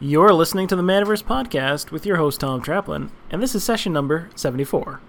[0.00, 3.92] You're listening to the Manaverse Podcast with your host, Tom Traplin, and this is session
[3.92, 5.00] number 74.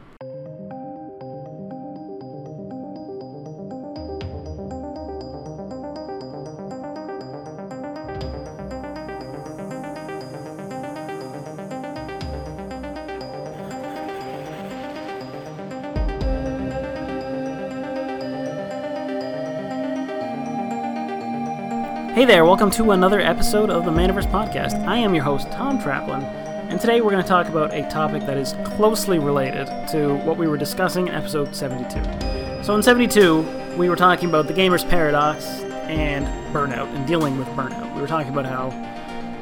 [22.25, 24.83] Hey there, welcome to another episode of the Manaverse Podcast.
[24.87, 26.23] I am your host, Tom Traplin,
[26.71, 30.35] and today we're going to talk about a topic that is closely related to what
[30.35, 32.63] we were discussing in episode 72.
[32.63, 35.45] So, in 72, we were talking about the gamer's paradox
[35.85, 37.93] and burnout and dealing with burnout.
[37.93, 38.69] We were talking about how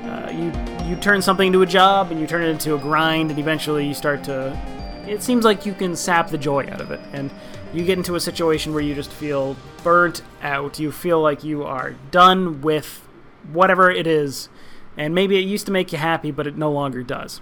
[0.10, 0.52] uh, you
[0.86, 3.88] you turn something into a job and you turn it into a grind, and eventually
[3.88, 4.60] you start to.
[5.08, 7.30] It seems like you can sap the joy out of it, and
[7.74, 10.80] you get into a situation where you just feel burnt out.
[10.80, 13.08] You feel like you are done with
[13.52, 14.48] whatever it is,
[14.96, 17.42] and maybe it used to make you happy, but it no longer does.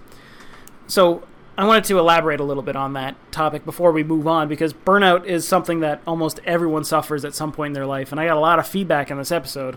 [0.86, 1.22] So,
[1.56, 4.72] I wanted to elaborate a little bit on that topic before we move on because
[4.72, 8.26] burnout is something that almost everyone suffers at some point in their life, and I
[8.26, 9.76] got a lot of feedback in this episode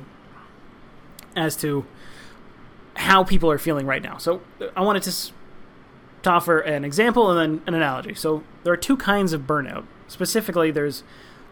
[1.36, 1.86] as to
[2.96, 4.18] how people are feeling right now.
[4.18, 4.42] So,
[4.76, 5.12] I wanted to
[6.26, 8.14] to offer an example and then an analogy.
[8.14, 9.86] So there are two kinds of burnout.
[10.08, 11.04] Specifically, there's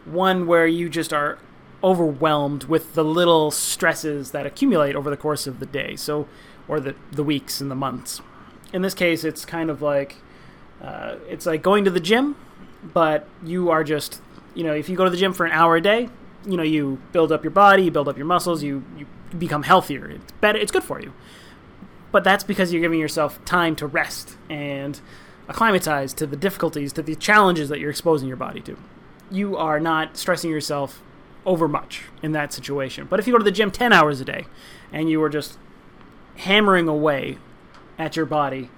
[0.04, 1.38] one where you just are
[1.82, 5.94] overwhelmed with the little stresses that accumulate over the course of the day.
[5.96, 6.28] So
[6.66, 8.20] or the the weeks and the months.
[8.72, 10.16] In this case, it's kind of like
[10.82, 12.36] uh, it's like going to the gym,
[12.82, 14.20] but you are just
[14.54, 16.08] you know if you go to the gym for an hour a day,
[16.44, 19.06] you know you build up your body, you build up your muscles, you you
[19.38, 20.08] become healthier.
[20.08, 20.58] It's better.
[20.58, 21.12] It's good for you
[22.14, 25.00] but that's because you're giving yourself time to rest and
[25.48, 28.76] acclimatize to the difficulties, to the challenges that you're exposing your body to.
[29.32, 31.02] You are not stressing yourself
[31.44, 33.08] over much in that situation.
[33.10, 34.46] But if you go to the gym 10 hours a day
[34.92, 35.58] and you are just
[36.36, 37.38] hammering away
[37.98, 38.70] at your body,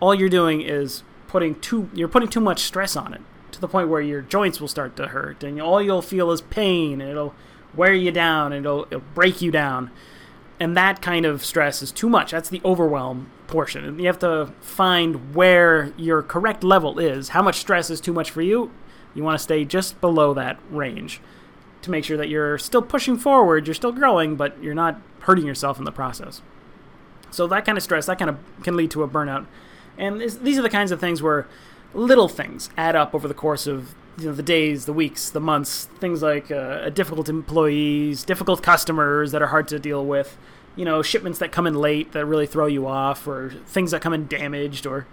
[0.00, 3.20] all you're doing is putting too you're putting too much stress on it
[3.52, 6.40] to the point where your joints will start to hurt and all you'll feel is
[6.40, 7.34] pain and it'll
[7.74, 9.90] wear you down and it'll, it'll break you down
[10.60, 12.30] and that kind of stress is too much.
[12.30, 13.84] That's the overwhelm portion.
[13.84, 17.30] And you have to find where your correct level is.
[17.30, 18.70] How much stress is too much for you?
[19.14, 21.20] You want to stay just below that range
[21.82, 25.46] to make sure that you're still pushing forward, you're still growing, but you're not hurting
[25.46, 26.42] yourself in the process.
[27.30, 29.46] So that kind of stress, that kind of can lead to a burnout.
[29.96, 31.46] And these are the kinds of things where
[31.94, 35.40] little things add up over the course of you know, the days, the weeks, the
[35.40, 40.36] months, things like uh, difficult employees, difficult customers that are hard to deal with,
[40.76, 44.02] you know, shipments that come in late that really throw you off, or things that
[44.02, 45.06] come in damaged, or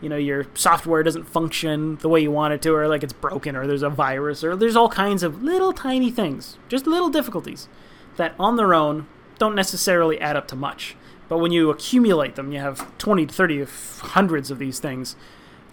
[0.00, 3.12] you know, your software doesn't function the way you want it to, or like it's
[3.12, 7.08] broken, or there's a virus, or there's all kinds of little tiny things, just little
[7.08, 7.68] difficulties
[8.16, 9.06] that on their own
[9.38, 10.96] don't necessarily add up to much.
[11.28, 13.66] But when you accumulate them, you have 20, 30,
[14.00, 15.14] hundreds of these things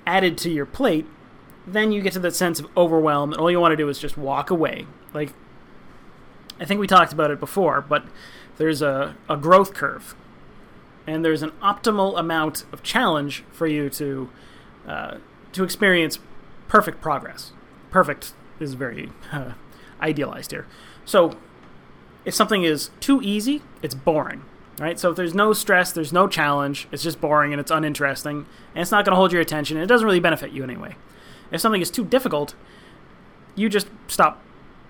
[0.05, 1.05] added to your plate,
[1.67, 3.99] then you get to that sense of overwhelm, and all you want to do is
[3.99, 4.85] just walk away.
[5.13, 5.33] Like,
[6.59, 8.05] I think we talked about it before, but
[8.57, 10.15] there's a, a growth curve,
[11.07, 14.29] and there's an optimal amount of challenge for you to
[14.87, 15.17] uh,
[15.53, 16.19] to experience
[16.67, 17.51] perfect progress.
[17.89, 19.53] Perfect is very uh,
[20.01, 20.67] idealized here.
[21.05, 21.37] So,
[22.23, 24.43] if something is too easy, it's boring
[24.79, 24.99] right?
[24.99, 28.81] So if there's no stress, there's no challenge, it's just boring and it's uninteresting, and
[28.81, 30.95] it's not going to hold your attention, and it doesn't really benefit you anyway.
[31.51, 32.55] If something is too difficult,
[33.55, 34.41] you just stop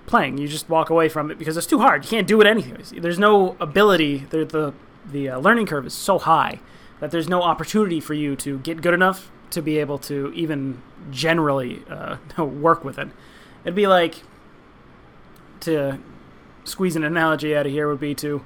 [0.05, 0.37] playing.
[0.37, 2.03] You just walk away from it because it's too hard.
[2.03, 2.93] You can't do it anyways.
[2.97, 4.25] There's no ability.
[4.29, 4.73] The the
[5.05, 6.59] the uh, learning curve is so high
[6.99, 10.81] that there's no opportunity for you to get good enough to be able to even
[11.11, 13.09] generally uh, work with it.
[13.63, 14.23] It'd be like
[15.61, 15.99] to
[16.63, 18.43] squeeze an analogy out of here would be to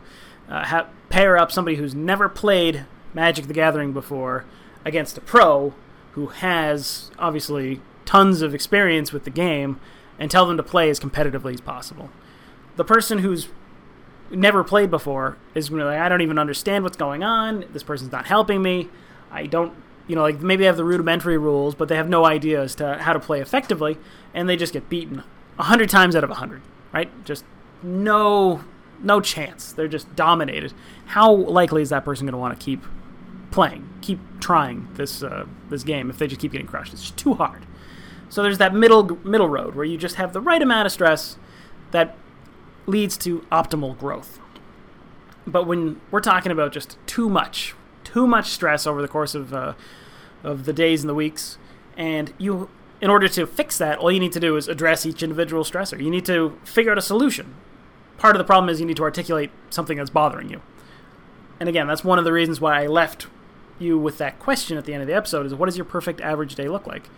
[0.50, 4.46] uh, ha- pair up somebody who's never played Magic the Gathering before
[4.86, 5.74] against a pro
[6.12, 9.80] who has obviously tons of experience with the game
[10.18, 12.10] and tell them to play as competitively as possible.
[12.76, 13.50] The person who's
[14.32, 17.66] never played before is going to be like, I don't even understand what's going on.
[17.72, 18.90] This person's not helping me.
[19.32, 19.74] I don't,
[20.08, 22.76] you know, like maybe they have the rudimentary rules, but they have no idea as
[22.76, 23.98] to how to play effectively,
[24.34, 25.24] and they just get beaten
[25.58, 27.10] a hundred times out of a hundred, right?
[27.26, 27.46] Just
[27.84, 28.64] no
[29.02, 29.72] no chance.
[29.72, 30.74] They're just dominated.
[31.08, 32.84] How likely is that person going to want to keep
[33.52, 36.94] playing, keep trying this uh, this game if they just keep getting crushed?
[36.94, 37.66] It's just too hard.
[38.30, 41.38] So there's that middle middle road where you just have the right amount of stress
[41.92, 42.16] that
[42.86, 44.40] leads to optimal growth.
[45.48, 47.74] But when we're talking about just too much,
[48.04, 49.74] too much stress over the course of uh,
[50.44, 51.58] of the days and the weeks,
[51.98, 52.70] and you,
[53.02, 56.02] in order to fix that, all you need to do is address each individual stressor.
[56.02, 57.56] You need to figure out a solution
[58.20, 60.62] part of the problem is you need to articulate something that's bothering you.
[61.60, 63.28] And again, that's one of the reasons why I left
[63.80, 66.20] you with that question at the end of the episode is what does your perfect
[66.22, 67.10] average day look like?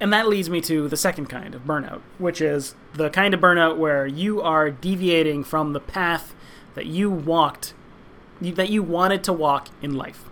[0.00, 3.40] And that leads me to the second kind of burnout, which is the kind of
[3.40, 6.34] burnout where you are deviating from the path
[6.74, 7.74] that you walked,
[8.40, 10.24] that you wanted to walk in life.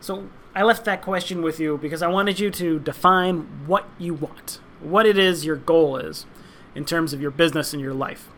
[0.00, 4.14] So I left that question with you because I wanted you to define what you
[4.14, 6.26] want, what it is your goal is
[6.76, 8.28] in terms of your business and your life.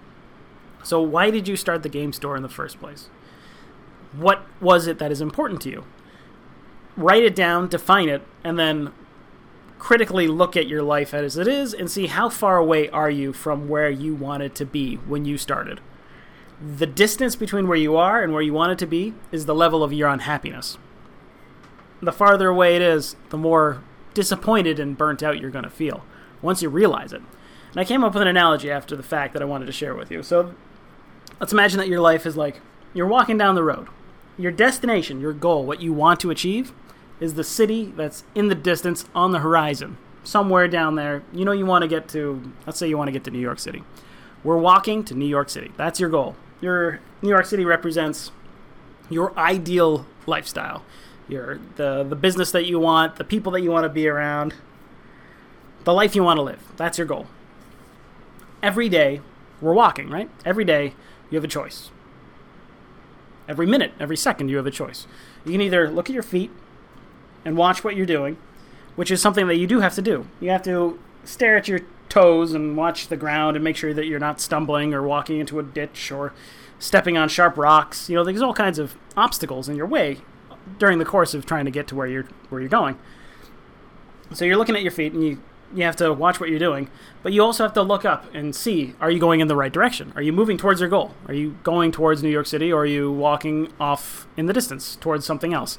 [0.83, 3.11] So, why did you start the game store in the first place?
[4.13, 5.85] What was it that is important to you?
[6.97, 8.93] Write it down, define it, and then
[9.79, 13.33] critically look at your life as it is and see how far away are you
[13.33, 15.81] from where you wanted to be when you started.
[16.61, 19.55] The distance between where you are and where you want it to be is the
[19.55, 20.79] level of your unhappiness.
[22.01, 23.83] The farther away it is, the more
[24.15, 26.05] disappointed and burnt out you're going to feel
[26.43, 27.23] once you realize it.
[27.71, 29.95] And I came up with an analogy after the fact that I wanted to share
[29.95, 30.23] with you.
[30.23, 30.55] So
[31.41, 32.61] let's imagine that your life is like
[32.95, 33.89] you're walking down the road.
[34.37, 36.73] Your destination, your goal, what you want to achieve,
[37.21, 39.99] is the city that's in the distance on the horizon.
[40.25, 41.23] Somewhere down there.
[41.33, 43.39] You know, you want to get to, let's say you want to get to New
[43.41, 43.83] York City.
[44.45, 45.73] We're walking to New York City.
[45.77, 46.37] That's your goal.
[46.61, 48.31] Your New York City represents
[49.11, 50.85] your ideal lifestyle.
[51.29, 54.55] Your the the business that you want, the people that you want to be around,
[55.85, 56.63] the life you want to live.
[56.77, 57.27] That's your goal.
[58.63, 59.21] Every day,
[59.61, 60.31] we're walking, right?
[60.45, 60.95] Every day,
[61.31, 61.91] you have a choice.
[63.49, 65.07] Every minute, every second, you have a choice.
[65.45, 66.51] You can either look at your feet
[67.45, 68.37] and watch what you're doing,
[68.97, 70.27] which is something that you do have to do.
[70.41, 74.07] You have to stare at your toes and watch the ground and make sure that
[74.07, 76.33] you're not stumbling or walking into a ditch or
[76.79, 78.09] stepping on sharp rocks.
[78.11, 80.19] You know, there's all kinds of obstacles in your way
[80.79, 82.99] during the course of trying to get to where you're where you're going.
[84.33, 85.43] So you're looking at your feet and you
[85.75, 86.91] you have to watch what you're doing,
[87.23, 89.73] but you also have to look up and see are you going in the right
[89.73, 90.13] direction?
[90.17, 91.15] Are you moving towards your goal?
[91.27, 94.97] Are you going towards New York City or are you walking off in the distance
[94.97, 95.79] towards something else?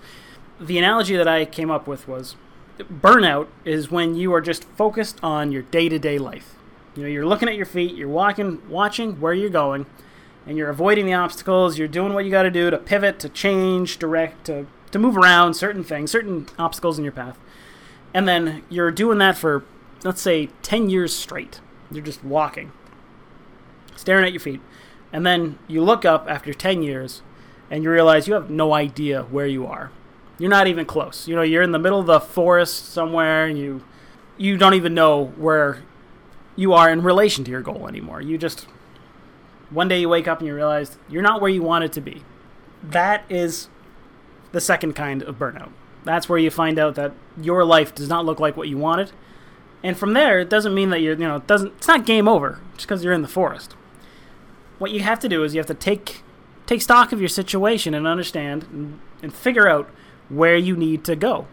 [0.59, 2.35] The analogy that I came up with was
[2.79, 6.55] burnout is when you are just focused on your day-to-day life.
[6.95, 9.85] You know, you're looking at your feet, you're walking, watching where you're going,
[10.45, 13.29] and you're avoiding the obstacles, you're doing what you got to do to pivot, to
[13.29, 17.37] change, direct, to to move around certain things, certain obstacles in your path.
[18.13, 19.63] And then you're doing that for
[20.03, 21.59] let's say 10 years straight.
[21.91, 22.71] You're just walking,
[23.95, 24.61] staring at your feet.
[25.11, 27.21] And then you look up after 10 years
[27.71, 29.91] and you realize you have no idea where you are.
[30.37, 31.27] You're not even close.
[31.27, 33.83] You know, you're in the middle of the forest somewhere and you
[34.37, 35.83] you don't even know where
[36.55, 38.21] you are in relation to your goal anymore.
[38.21, 38.67] You just
[39.69, 42.23] one day you wake up and you realize you're not where you wanted to be.
[42.81, 43.67] That is
[44.53, 45.71] the second kind of burnout.
[46.05, 49.11] That's where you find out that your life does not look like what you wanted
[49.83, 51.73] and from there, it doesn't mean that you're, you know, it doesn't.
[51.77, 53.73] It's not game over just because you're in the forest.
[54.77, 56.23] What you have to do is you have to take
[56.65, 59.89] take stock of your situation and understand and, and figure out
[60.29, 61.47] where you need to go.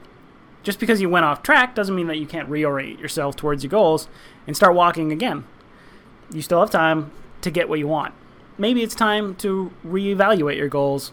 [0.62, 3.70] Just because you went off track doesn't mean that you can't reorient yourself towards your
[3.70, 4.08] goals
[4.46, 5.44] and start walking again.
[6.32, 7.12] You still have time
[7.42, 8.12] to get what you want.
[8.58, 11.12] Maybe it's time to reevaluate your goals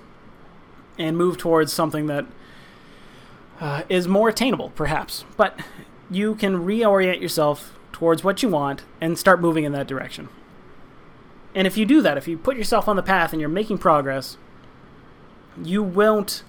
[0.98, 2.26] and move towards something that
[3.60, 5.24] uh, is more attainable, perhaps.
[5.38, 5.60] But
[6.10, 10.30] you can reorient yourself towards what you want and start moving in that direction.
[11.56, 13.78] And if you do that, if you put yourself on the path and you're making
[13.78, 14.38] progress,
[15.62, 16.44] you won't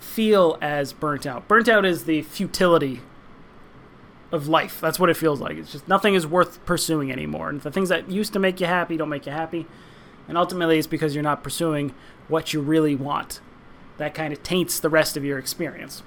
[0.00, 1.46] feel as burnt out.
[1.48, 3.00] Burnt out is the futility
[4.30, 4.80] of life.
[4.80, 5.56] That's what it feels like.
[5.56, 7.48] It's just nothing is worth pursuing anymore.
[7.48, 9.66] And the things that used to make you happy don't make you happy.
[10.26, 11.94] And ultimately, it's because you're not pursuing
[12.28, 13.40] what you really want.
[13.96, 16.02] That kind of taints the rest of your experience.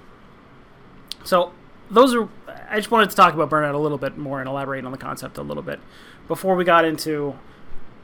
[1.24, 1.54] So,
[1.92, 2.28] those are
[2.70, 4.98] I just wanted to talk about burnout a little bit more and elaborate on the
[4.98, 5.80] concept a little bit
[6.28, 7.38] before we got into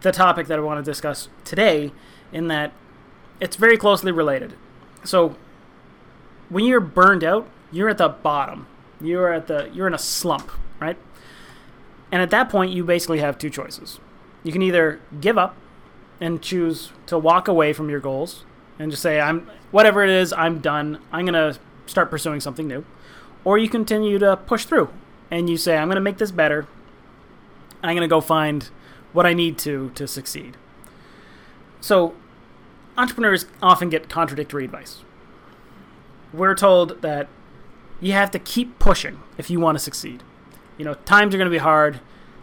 [0.02, 1.92] the topic that I want to discuss today.
[2.32, 2.74] In that
[3.40, 4.54] it's very closely related.
[5.04, 5.38] So
[6.50, 8.68] when you're burned out, you're at the bottom.
[9.00, 10.98] You're at the you're in a slump, right?
[12.12, 14.00] And at that point, you basically have two choices.
[14.44, 15.56] You can either give up
[16.20, 18.44] and choose to walk away from your goals
[18.80, 21.00] and just say, "I'm whatever it is, I'm done.
[21.12, 22.86] I'm gonna start pursuing something new."
[23.48, 24.90] Or you continue to push through
[25.32, 26.68] and you say, I'm going to make this better.
[27.82, 28.70] I'm going to go find
[29.14, 30.58] what I need to to succeed.
[31.80, 32.14] So,
[32.98, 35.06] entrepreneurs often get contradictory advice.
[36.34, 37.30] We're told that
[38.02, 40.24] you have to keep pushing if you want to succeed.
[40.78, 42.02] You know, times are going to be hard.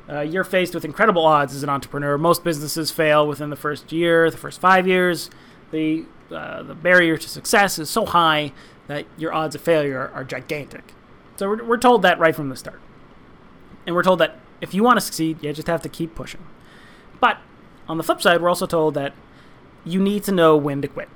[0.08, 2.16] Uh, you're faced with incredible odds as an entrepreneur.
[2.16, 5.28] Most businesses fail within the first year, the first five years.
[5.70, 8.54] The uh, the barrier to success is so high
[8.86, 10.92] that your odds of failure are, gigantic.
[11.36, 12.80] So we're, we're told that right from the start.
[13.86, 16.44] And we're told that if you want to succeed, you just have to keep pushing.
[17.20, 17.38] But
[17.88, 19.14] on the flip side, we're also told that
[19.84, 21.08] you need to know when to quit.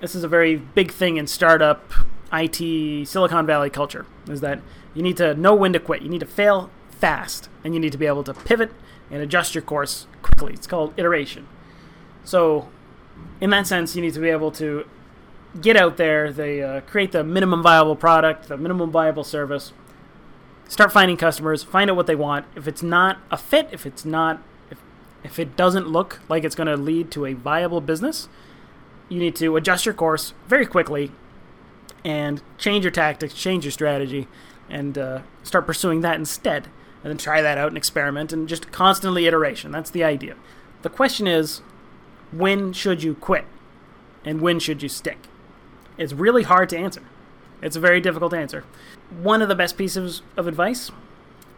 [0.00, 1.92] This is a very big thing in startup
[2.32, 4.60] IT Silicon Valley culture is that
[4.94, 6.02] you need to know when to quit.
[6.02, 8.72] You need to fail fast and you need to be able to pivot
[9.10, 10.52] and adjust your course quickly.
[10.54, 11.46] It's called iteration.
[12.24, 12.68] So,
[13.40, 14.86] in that sense, you need to be able to
[15.60, 19.72] get out there, they uh, create the minimum viable product, the minimum viable service,
[20.68, 22.46] start finding customers, find out what they want.
[22.54, 24.78] If it's not a fit, if it's not if,
[25.24, 28.28] if it doesn't look like it's going to lead to a viable business,
[29.08, 31.12] you need to adjust your course very quickly
[32.04, 34.28] and change your tactics, change your strategy,
[34.68, 36.68] and uh, start pursuing that instead.
[37.02, 39.70] And then try that out and experiment and just constantly iteration.
[39.70, 40.34] That's the idea.
[40.82, 41.60] The question is
[42.32, 43.44] when should you quit?
[44.24, 45.18] And when should you stick?
[45.98, 47.02] It's really hard to answer.
[47.62, 48.64] It's a very difficult answer.
[49.22, 50.90] One of the best pieces of advice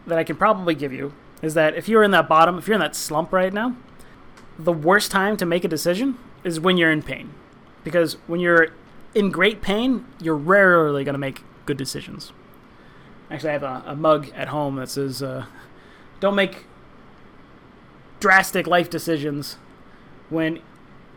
[0.07, 2.75] that I can probably give you is that if you're in that bottom, if you're
[2.75, 3.75] in that slump right now,
[4.57, 7.33] the worst time to make a decision is when you're in pain.
[7.83, 8.69] Because when you're
[9.15, 12.31] in great pain, you're rarely going to make good decisions.
[13.31, 15.45] Actually, I have a, a mug at home that says, uh,
[16.19, 16.65] Don't make
[18.19, 19.57] drastic life decisions
[20.29, 20.59] when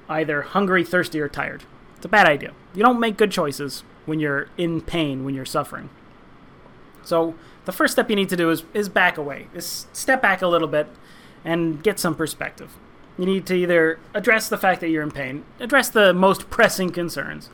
[0.09, 1.65] either hungry, thirsty, or tired.
[2.03, 2.53] It's a bad idea.
[2.75, 5.89] You don't make good choices when you're in pain, when you're suffering.
[7.05, 9.47] So the first step you need to do is, is back away.
[9.55, 10.89] Is step back a little bit
[11.45, 12.77] and get some perspective.
[13.17, 16.91] You need to either address the fact that you're in pain, address the most pressing
[16.91, 17.51] concerns,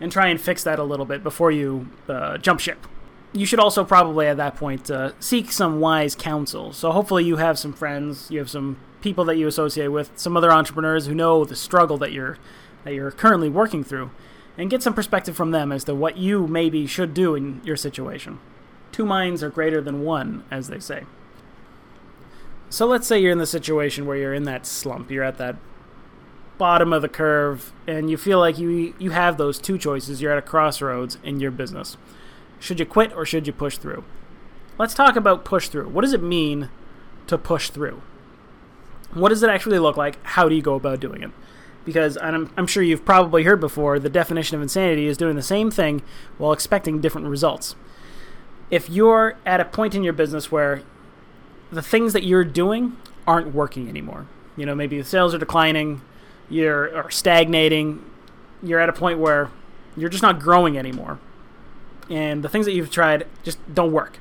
[0.00, 2.86] and try and fix that a little bit before you uh, jump ship.
[3.34, 6.72] You should also probably at that point uh, seek some wise counsel.
[6.72, 10.38] So hopefully you have some friends, you have some people that you associate with, some
[10.38, 12.38] other entrepreneurs who know the struggle that you're
[12.84, 14.10] that you're currently working through,
[14.56, 17.76] and get some perspective from them as to what you maybe should do in your
[17.76, 18.38] situation.
[18.92, 21.04] Two minds are greater than one, as they say.
[22.68, 25.56] So let's say you're in the situation where you're in that slump, you're at that
[26.56, 30.20] bottom of the curve, and you feel like you you have those two choices.
[30.20, 31.96] You're at a crossroads in your business.
[32.60, 34.04] Should you quit or should you push through?
[34.78, 35.88] Let's talk about push through.
[35.88, 36.68] What does it mean
[37.26, 38.02] to push through?
[39.14, 40.22] What does it actually look like?
[40.24, 41.30] How do you go about doing it?
[41.90, 45.42] Because I'm, I'm, sure you've probably heard before the definition of insanity is doing the
[45.42, 46.02] same thing
[46.38, 47.74] while expecting different results.
[48.70, 50.82] If you're at a point in your business where
[51.72, 56.00] the things that you're doing aren't working anymore, you know, maybe the sales are declining,
[56.48, 58.04] you're or stagnating,
[58.62, 59.50] you're at a point where
[59.96, 61.18] you're just not growing anymore,
[62.08, 64.18] and the things that you've tried just don't work.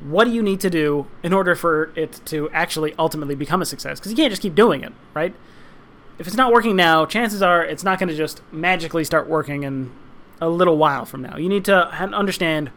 [0.00, 3.66] What do you need to do in order for it to actually ultimately become a
[3.66, 3.98] success?
[3.98, 5.34] Because you can't just keep doing it, right?
[6.18, 9.62] If it's not working now, chances are it's not going to just magically start working
[9.62, 9.92] in
[10.40, 11.36] a little while from now.
[11.36, 12.70] You need to understand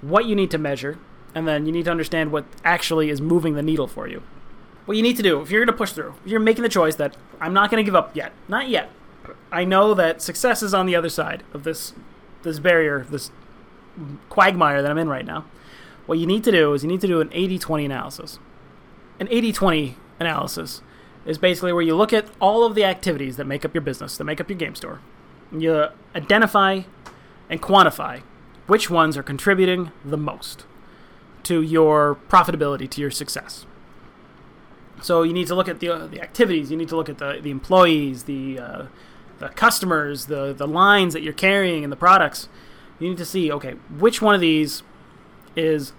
[0.00, 0.98] what you need to measure,
[1.34, 4.22] and then you need to understand what actually is moving the needle for you.
[4.86, 6.68] What you need to do, if you're going to push through, if you're making the
[6.68, 8.90] choice that I'm not going to give up yet, not yet.
[9.52, 11.92] I know that success is on the other side of this
[12.42, 13.30] this barrier, this
[14.30, 15.44] quagmire that I'm in right now.
[16.06, 18.38] What you need to do is you need to do an 80-20 analysis.
[19.20, 20.80] An 80-20 analysis
[21.28, 24.16] is basically where you look at all of the activities that make up your business,
[24.16, 25.00] that make up your game store.
[25.52, 26.80] You identify
[27.50, 28.22] and quantify
[28.66, 30.64] which ones are contributing the most
[31.42, 33.66] to your profitability, to your success.
[35.02, 37.18] So you need to look at the, uh, the activities, you need to look at
[37.18, 38.86] the, the employees, the, uh,
[39.38, 42.48] the customers, the, the lines that you're carrying, and the products.
[42.98, 44.82] You need to see, okay, which one of these
[45.54, 45.92] is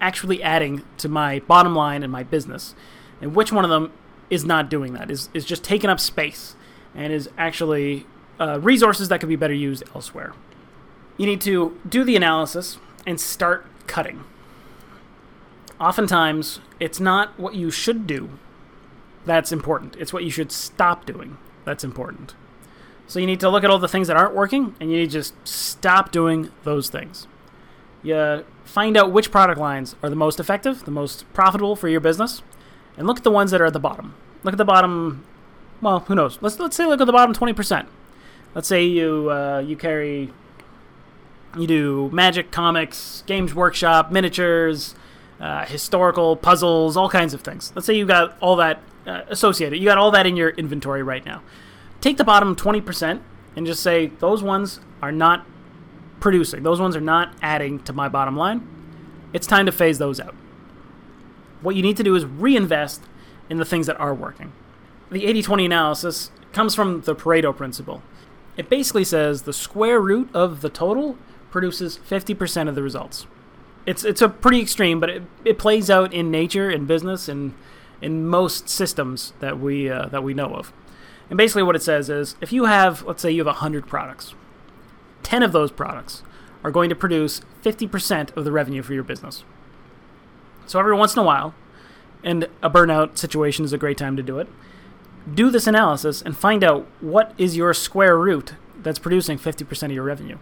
[0.00, 2.74] actually adding to my bottom line and my business,
[3.20, 3.92] and which one of them
[4.32, 5.10] is not doing that.
[5.10, 6.56] Is is just taking up space
[6.94, 8.06] and is actually
[8.40, 10.32] uh, resources that could be better used elsewhere.
[11.18, 14.24] You need to do the analysis and start cutting.
[15.78, 18.30] Oftentimes, it's not what you should do
[19.26, 19.96] that's important.
[19.96, 22.34] It's what you should stop doing that's important.
[23.06, 25.10] So you need to look at all the things that aren't working and you need
[25.10, 27.26] to just stop doing those things.
[28.02, 32.00] You find out which product lines are the most effective, the most profitable for your
[32.00, 32.42] business,
[32.96, 34.14] and look at the ones that are at the bottom.
[34.42, 35.24] Look at the bottom.
[35.80, 36.38] Well, who knows?
[36.40, 37.88] Let's let's say look at the bottom twenty percent.
[38.54, 40.32] Let's say you uh, you carry
[41.56, 44.94] you do magic, comics, games workshop, miniatures,
[45.40, 47.72] uh, historical puzzles, all kinds of things.
[47.74, 49.78] Let's say you got all that uh, associated.
[49.78, 51.42] You got all that in your inventory right now.
[52.00, 53.22] Take the bottom twenty percent
[53.56, 55.46] and just say those ones are not
[56.20, 56.62] producing.
[56.62, 58.66] Those ones are not adding to my bottom line.
[59.32, 60.34] It's time to phase those out.
[61.62, 63.02] What you need to do is reinvest
[63.48, 64.52] in the things that are working.
[65.10, 68.02] The 80 20 analysis comes from the Pareto principle.
[68.56, 71.16] It basically says the square root of the total
[71.50, 73.26] produces 50% of the results.
[73.86, 77.54] It's, it's a pretty extreme, but it, it plays out in nature, in business, and
[78.00, 80.72] in most systems that we, uh, that we know of.
[81.30, 84.34] And basically, what it says is if you have, let's say, you have 100 products,
[85.22, 86.22] 10 of those products
[86.62, 89.44] are going to produce 50% of the revenue for your business.
[90.66, 91.54] So every once in a while,
[92.24, 94.48] and a burnout situation is a great time to do it,
[95.32, 99.92] do this analysis and find out what is your square root that's producing 50% of
[99.92, 100.38] your revenue.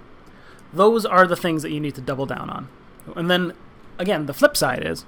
[0.73, 2.69] Those are the things that you need to double down on.
[3.17, 3.53] And then
[3.99, 5.05] again, the flip side is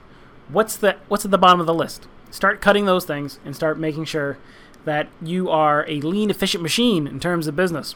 [0.49, 2.07] what's the what's at the bottom of the list?
[2.31, 4.38] Start cutting those things and start making sure
[4.85, 7.95] that you are a lean efficient machine in terms of business.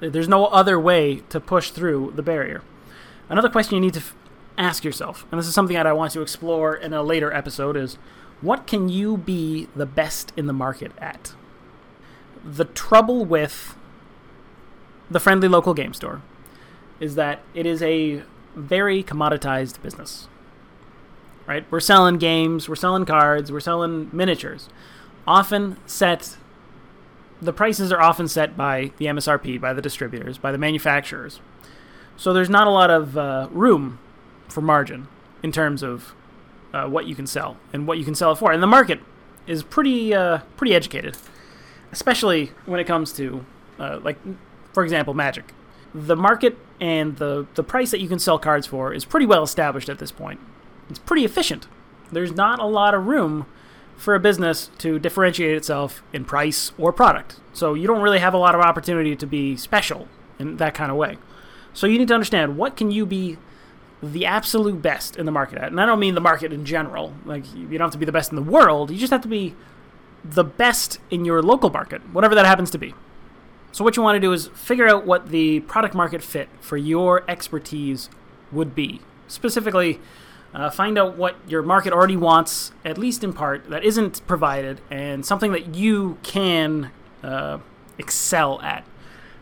[0.00, 2.62] There's no other way to push through the barrier.
[3.28, 4.02] Another question you need to
[4.56, 7.76] ask yourself, and this is something that I want to explore in a later episode
[7.76, 7.98] is
[8.40, 11.34] what can you be the best in the market at?
[12.44, 13.76] The trouble with
[15.10, 16.22] the friendly local game store
[17.00, 18.22] is that it is a
[18.54, 20.28] very commoditized business.
[21.46, 21.66] Right?
[21.70, 24.68] We're selling games, we're selling cards, we're selling miniatures.
[25.26, 26.36] Often set
[27.42, 31.40] the prices are often set by the MSRP, by the distributors, by the manufacturers.
[32.16, 33.98] So there's not a lot of uh, room
[34.48, 35.08] for margin
[35.42, 36.14] in terms of
[36.72, 38.52] uh, what you can sell and what you can sell it for.
[38.52, 39.00] And the market
[39.46, 41.16] is pretty uh, pretty educated,
[41.92, 43.44] especially when it comes to
[43.78, 44.18] uh, like,
[44.72, 45.52] for example, Magic.
[45.94, 49.42] The market and the the price that you can sell cards for is pretty well
[49.42, 50.40] established at this point.
[50.90, 51.68] It's pretty efficient.
[52.10, 53.46] There's not a lot of room
[53.96, 57.40] for a business to differentiate itself in price or product.
[57.52, 60.08] So you don't really have a lot of opportunity to be special
[60.38, 61.16] in that kind of way.
[61.72, 63.38] So you need to understand what can you be
[64.02, 65.70] the absolute best in the market at.
[65.70, 67.14] And I don't mean the market in general.
[67.24, 68.90] Like you don't have to be the best in the world.
[68.90, 69.54] You just have to be
[70.24, 72.94] the best in your local market, whatever that happens to be.
[73.72, 76.76] So what you want to do is figure out what the product market fit for
[76.76, 78.08] your expertise
[78.52, 79.00] would be.
[79.26, 80.00] Specifically,
[80.54, 84.80] uh, find out what your market already wants, at least in part, that isn't provided,
[84.90, 86.92] and something that you can
[87.24, 87.58] uh,
[87.98, 88.86] excel at.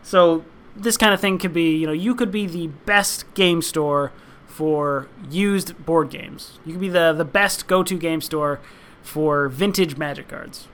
[0.01, 0.43] So
[0.75, 4.11] this kind of thing could be, you know, you could be the best game store
[4.53, 6.59] for used board games.
[6.63, 8.59] You could be the the best go-to game store
[9.01, 10.67] for vintage Magic cards.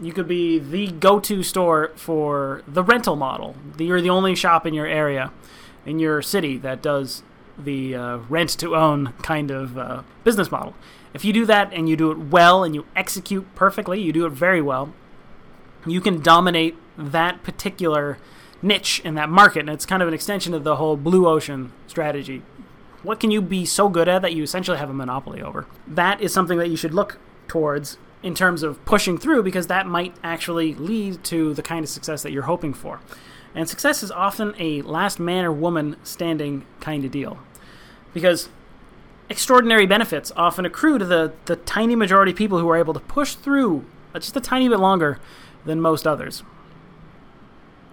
[0.00, 3.54] You could be the go-to store for the rental model.
[3.78, 5.30] You're the only shop in your area,
[5.84, 7.22] in your city that does
[7.58, 10.74] the uh, rent to own kind of uh, business model.
[11.12, 14.24] If you do that and you do it well and you execute perfectly, you do
[14.24, 14.94] it very well,
[15.86, 18.16] you can dominate that particular
[18.62, 19.60] niche in that market.
[19.60, 22.42] And it's kind of an extension of the whole blue ocean strategy
[23.02, 25.66] what can you be so good at that you essentially have a monopoly over?
[25.86, 29.86] That is something that you should look towards in terms of pushing through because that
[29.86, 33.00] might actually lead to the kind of success that you're hoping for.
[33.54, 37.38] And success is often a last man or woman standing kind of deal.
[38.14, 38.48] Because
[39.28, 43.00] extraordinary benefits often accrue to the, the tiny majority of people who are able to
[43.00, 43.84] push through
[44.14, 45.18] just a tiny bit longer
[45.64, 46.42] than most others.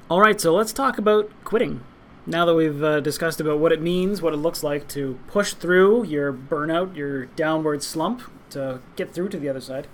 [0.10, 1.82] All right, so let's talk about quitting
[2.30, 5.54] now that we've uh, discussed about what it means, what it looks like to push
[5.54, 9.88] through your burnout, your downward slump to get through to the other side,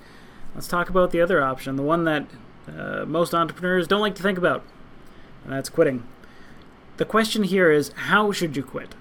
[0.53, 2.27] let's talk about the other option, the one that
[2.67, 4.63] uh, most entrepreneurs don't like to think about,
[5.45, 6.05] and that's quitting.
[6.97, 8.95] The question here is how should you quit?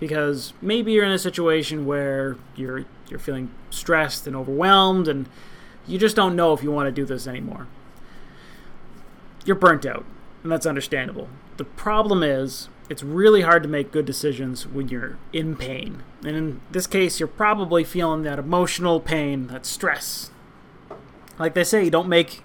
[0.00, 5.28] Because maybe you're in a situation where you're you're feeling stressed and overwhelmed and
[5.86, 7.66] you just don't know if you want to do this anymore.
[9.44, 10.04] You're burnt out,
[10.48, 11.28] and that's understandable.
[11.58, 16.02] The problem is, it's really hard to make good decisions when you're in pain.
[16.24, 20.30] And in this case, you're probably feeling that emotional pain, that stress.
[21.38, 22.40] Like they say, you don't make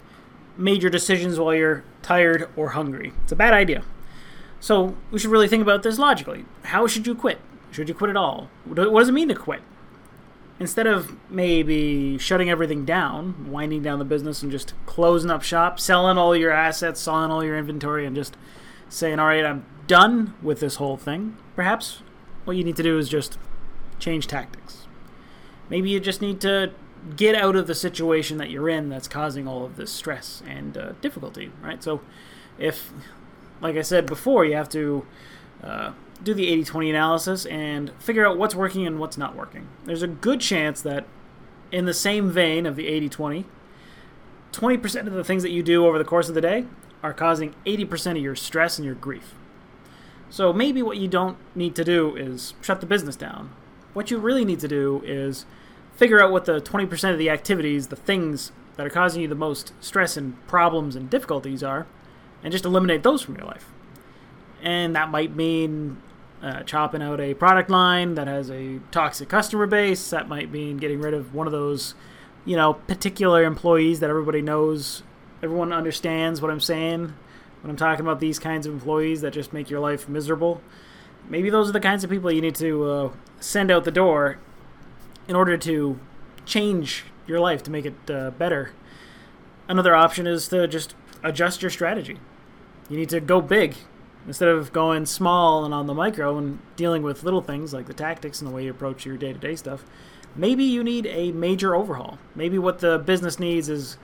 [0.57, 3.13] major decisions while you're tired or hungry.
[3.23, 3.85] It's a bad idea.
[4.59, 6.43] So we should really think about this logically.
[6.63, 7.39] How should you quit?
[7.71, 8.49] Should you quit at all?
[8.65, 9.61] What does it mean to quit?
[10.63, 15.77] Instead of maybe shutting everything down, winding down the business and just closing up shop,
[15.77, 18.37] selling all your assets, selling all your inventory, and just
[18.87, 22.01] saying, all right, I'm done with this whole thing, perhaps
[22.45, 23.37] what you need to do is just
[23.99, 24.87] change tactics.
[25.69, 26.71] Maybe you just need to
[27.17, 30.77] get out of the situation that you're in that's causing all of this stress and
[30.77, 31.83] uh, difficulty, right?
[31.83, 31.99] So,
[32.57, 32.93] if,
[33.59, 35.05] like I said before, you have to
[35.61, 39.67] uh, do the 80 20 analysis and figure out what's working and what's not working.
[39.85, 41.05] There's a good chance that,
[41.71, 43.45] in the same vein of the 80 20,
[44.51, 46.65] 20% of the things that you do over the course of the day
[47.01, 49.33] are causing 80% of your stress and your grief.
[50.29, 53.51] So maybe what you don't need to do is shut the business down.
[53.93, 55.45] What you really need to do is
[55.95, 59.35] figure out what the 20% of the activities, the things that are causing you the
[59.35, 61.85] most stress and problems and difficulties are,
[62.43, 63.72] and just eliminate those from your life.
[64.63, 66.01] And that might mean
[66.41, 70.09] uh, chopping out a product line that has a toxic customer base.
[70.09, 71.93] That might mean getting rid of one of those,
[72.45, 75.03] you know, particular employees that everybody knows
[75.43, 77.13] everyone understands what I'm saying
[77.61, 80.61] when I'm talking about these kinds of employees that just make your life miserable.
[81.29, 83.09] Maybe those are the kinds of people you need to uh,
[83.41, 84.39] send out the door
[85.27, 85.99] in order to
[86.45, 88.71] change your life to make it uh, better.
[89.67, 92.19] Another option is to just adjust your strategy.
[92.89, 93.75] You need to go big
[94.27, 97.93] instead of going small and on the micro and dealing with little things like the
[97.93, 99.83] tactics and the way you approach your day to day stuff.
[100.35, 102.17] Maybe you need a major overhaul.
[102.35, 103.97] Maybe what the business needs is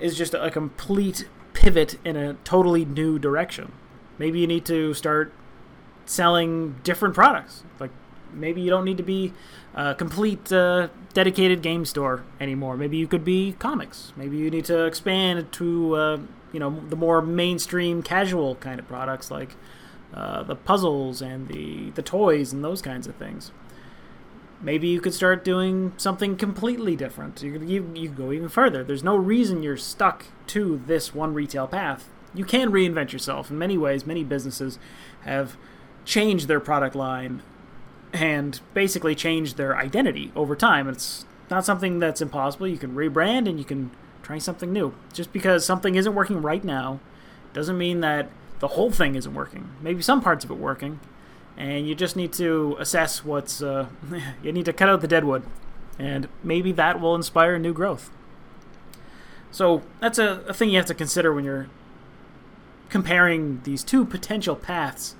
[0.00, 3.72] is just a complete pivot in a totally new direction.
[4.18, 5.32] Maybe you need to start
[6.04, 7.62] selling different products.
[7.78, 7.90] Like
[8.34, 9.32] maybe you don't need to be
[9.74, 12.76] a complete uh, dedicated game store anymore.
[12.76, 14.12] Maybe you could be comics.
[14.16, 16.18] Maybe you need to expand to uh,
[16.52, 19.56] you know the more mainstream, casual kind of products like
[20.12, 23.50] uh, the puzzles and the the toys and those kinds of things.
[24.60, 27.42] Maybe you could start doing something completely different.
[27.42, 28.82] You could, you, you could go even further.
[28.82, 32.08] There's no reason you're stuck to this one retail path.
[32.32, 33.50] You can reinvent yourself.
[33.50, 34.78] In many ways, many businesses
[35.24, 35.58] have
[36.06, 37.42] changed their product line
[38.14, 40.88] and basically change their identity over time.
[40.88, 42.68] It's not something that's impossible.
[42.68, 43.90] You can rebrand and you can
[44.22, 44.94] try something new.
[45.12, 47.00] Just because something isn't working right now
[47.52, 49.68] doesn't mean that the whole thing isn't working.
[49.82, 51.00] Maybe some parts of it working,
[51.56, 53.88] and you just need to assess what's uh,
[54.42, 55.42] you need to cut out the deadwood
[55.98, 58.10] and maybe that will inspire new growth
[59.50, 61.68] so that's a, a thing you have to consider when you're
[62.88, 65.14] comparing these two potential paths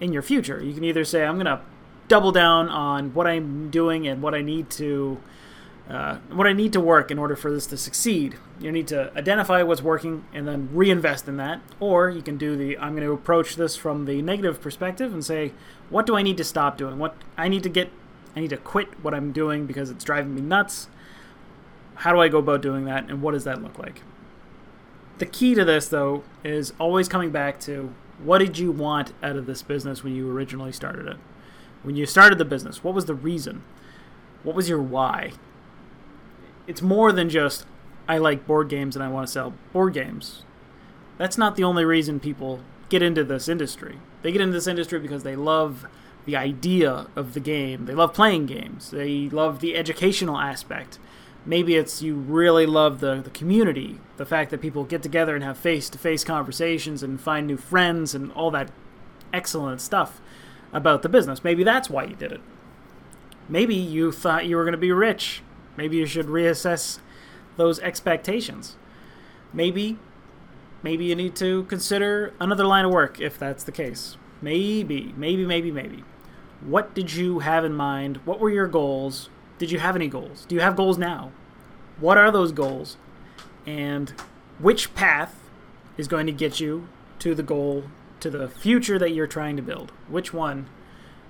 [0.00, 1.60] in your future you can either say i'm going to
[2.08, 5.20] double down on what i'm doing and what i need to
[5.88, 8.36] uh, what I need to work in order for this to succeed.
[8.60, 11.62] You need to identify what's working and then reinvest in that.
[11.80, 15.24] Or you can do the I'm going to approach this from the negative perspective and
[15.24, 15.52] say,
[15.88, 16.98] what do I need to stop doing?
[16.98, 17.90] What I need to get,
[18.36, 20.88] I need to quit what I'm doing because it's driving me nuts.
[21.94, 24.02] How do I go about doing that, and what does that look like?
[25.18, 27.92] The key to this, though, is always coming back to
[28.22, 31.16] what did you want out of this business when you originally started it?
[31.82, 33.62] When you started the business, what was the reason?
[34.42, 35.32] What was your why?
[36.68, 37.66] it's more than just
[38.06, 40.44] I like board games and I want to sell board games.
[41.16, 43.98] That's not the only reason people get into this industry.
[44.22, 45.86] They get into this industry because they love
[46.26, 47.86] the idea of the game.
[47.86, 48.90] They love playing games.
[48.90, 50.98] They love the educational aspect.
[51.44, 55.42] Maybe it's you really love the, the community, the fact that people get together and
[55.42, 58.70] have face to face conversations and find new friends and all that
[59.32, 60.20] excellent stuff
[60.72, 61.44] about the business.
[61.44, 62.40] Maybe that's why you did it.
[63.48, 65.42] Maybe you thought you were going to be rich
[65.78, 66.98] Maybe you should reassess
[67.56, 68.76] those expectations.
[69.52, 69.96] Maybe
[70.82, 74.16] maybe you need to consider another line of work if that's the case.
[74.42, 76.02] Maybe, maybe, maybe, maybe.
[76.60, 78.18] What did you have in mind?
[78.24, 79.30] What were your goals?
[79.58, 80.44] Did you have any goals?
[80.46, 81.30] Do you have goals now?
[82.00, 82.96] What are those goals?
[83.64, 84.12] And
[84.58, 85.48] which path
[85.96, 86.88] is going to get you
[87.20, 87.84] to the goal,
[88.20, 89.92] to the future that you're trying to build?
[90.08, 90.66] Which one,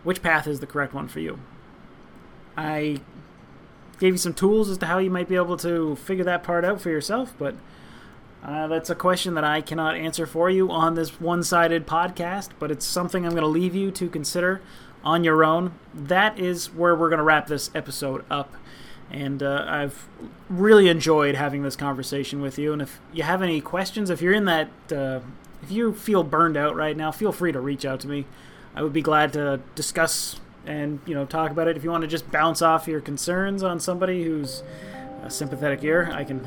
[0.05, 1.41] which path is the correct one for you?
[2.57, 3.01] I
[3.99, 6.65] gave you some tools as to how you might be able to figure that part
[6.65, 7.55] out for yourself, but
[8.43, 12.51] uh, that's a question that I cannot answer for you on this one sided podcast,
[12.59, 14.61] but it's something I'm going to leave you to consider
[15.03, 15.73] on your own.
[15.93, 18.55] That is where we're going to wrap this episode up.
[19.11, 20.07] And uh, I've
[20.49, 22.73] really enjoyed having this conversation with you.
[22.73, 25.21] And if you have any questions, if you're in that, uh,
[25.63, 28.27] if you feel burned out right now, feel free to reach out to me.
[28.75, 31.77] I would be glad to discuss and you know talk about it.
[31.77, 34.63] If you want to just bounce off your concerns on somebody who's
[35.25, 36.47] a sympathetic ear, I can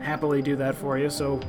[0.00, 1.10] happily do that for you.
[1.10, 1.40] So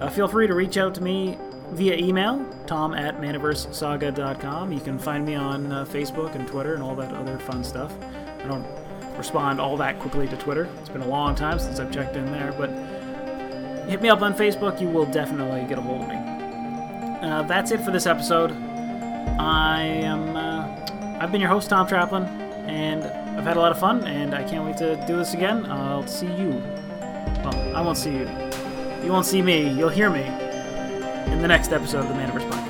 [0.00, 1.38] uh, feel free to reach out to me
[1.70, 4.72] via email, tom at manaversesaga.com.
[4.72, 7.94] You can find me on uh, Facebook and Twitter and all that other fun stuff.
[8.42, 8.66] I don't
[9.16, 10.68] respond all that quickly to Twitter.
[10.80, 12.70] It's been a long time since I've checked in there, but
[13.88, 14.80] hit me up on Facebook.
[14.80, 16.35] You will definitely get a hold of me.
[17.22, 18.52] Uh, that's it for this episode.
[19.38, 20.36] I am.
[20.36, 22.26] Uh, I've been your host, Tom Traplin,
[22.68, 25.66] and I've had a lot of fun, and I can't wait to do this again.
[25.70, 26.50] I'll see you.
[27.42, 28.28] Well, I won't see you.
[29.04, 29.70] You won't see me.
[29.70, 30.22] You'll hear me
[31.32, 32.65] in the next episode of the Manaverse Podcast.